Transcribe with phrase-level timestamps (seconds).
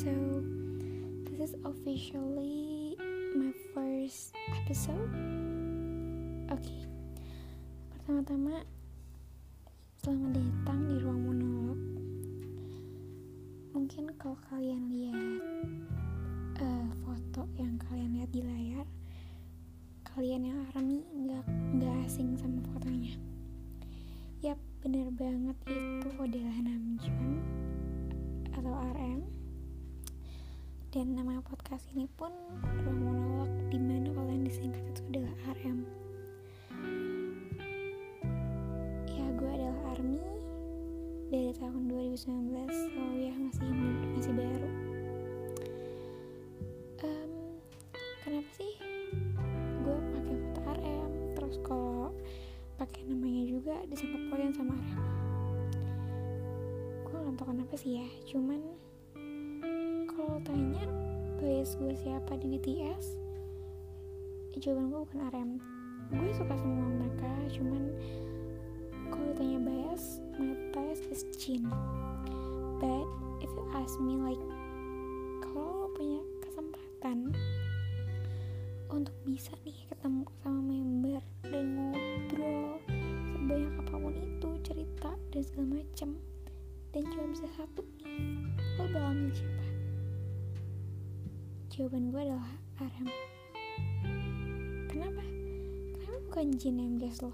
[0.00, 0.08] So,
[1.28, 2.96] this is officially
[3.36, 5.12] my first episode.
[6.48, 6.80] Oke, okay.
[7.92, 8.64] pertama-tama
[10.00, 11.80] selamat datang di ruang monolog.
[13.76, 15.44] Mungkin kalau kalian lihat
[16.64, 18.88] uh, foto yang kalian lihat di layar,
[20.16, 21.44] kalian yang army nggak
[21.76, 23.20] nggak asing sama fotonya.
[24.40, 27.36] Yap, bener banget itu adalah Namjoon
[28.56, 29.39] atau RM
[30.90, 32.34] dan nama podcast ini pun
[32.82, 35.86] ruang monolog di mana kalian disingkat itu adalah RM
[39.06, 40.18] ya gue adalah Army
[41.30, 42.26] dari tahun 2019
[42.90, 43.70] so ya masih
[44.18, 44.70] masih baru.
[47.06, 47.30] Um,
[48.26, 48.74] kenapa sih
[49.86, 52.10] gue pakai foto RM terus kalau
[52.82, 55.06] pakai namanya juga disingkat kalian sama RM
[57.06, 58.89] gue nggak tahu kenapa sih ya cuman kalau
[61.60, 63.20] bias gue siapa di BTS
[64.64, 65.50] jawaban gue bukan RM
[66.08, 67.84] gue suka semua mereka cuman
[69.12, 71.68] kalau tanya bias my bias is Jin.
[72.80, 73.04] But
[73.44, 74.40] if you ask me like
[75.44, 77.36] kalau punya kesempatan
[78.88, 82.80] untuk bisa nih ketemu sama member dan ngobrol
[83.36, 86.16] sebanyak apa pun itu cerita dan segala macem
[86.96, 88.48] dan cuma bisa satu nih
[88.80, 89.69] lo bakal milih siapa
[91.70, 92.50] jawaban gue adalah
[92.82, 93.06] Aram.
[94.90, 95.22] Kenapa?
[95.94, 97.30] Kenapa bukan Jin yang guess lo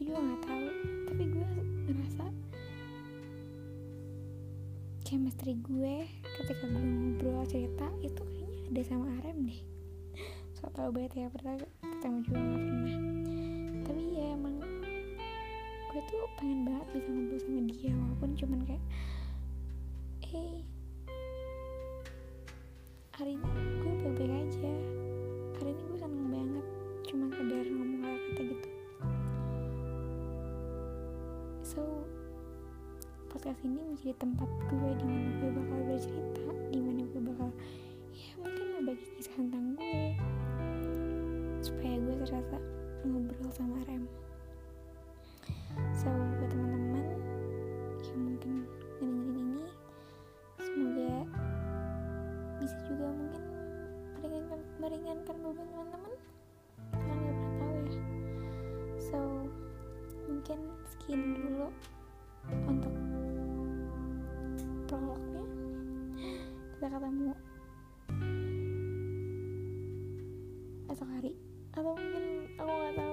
[0.00, 0.66] gue juga nggak tahu.
[1.12, 1.48] Tapi gue
[1.84, 2.24] ngerasa
[5.04, 9.60] chemistry gue ketika gue ngobrol cerita itu kayaknya ada sama Aram deh.
[10.56, 12.96] So tau banget ya pertama ketemu juga gak pernah.
[13.84, 14.56] Tapi ya emang
[15.92, 18.84] gue tuh pengen banget bisa ngobrol sama dia walaupun cuman kayak
[20.32, 20.64] eh
[23.20, 23.52] hari ini
[23.84, 24.72] gue baik-baik aja.
[25.60, 26.66] Hari ini gue seneng banget
[27.04, 28.68] cuma sekedar ngomong kata-kata gitu.
[31.60, 31.80] So
[33.28, 36.79] podcast ini menjadi tempat gue di mana gue bakal bercerita di
[55.30, 56.12] meringankan beban teman-teman.
[56.90, 58.02] Kita kan nggak pernah tahu ya.
[58.98, 59.18] So
[60.26, 60.58] mungkin
[60.90, 61.66] sekian dulu
[62.66, 62.94] untuk
[64.90, 65.44] prolognya.
[66.74, 67.34] Kita ketemu
[70.90, 71.32] esok hari.
[71.70, 72.24] Atau mungkin
[72.58, 73.09] aku nggak tahu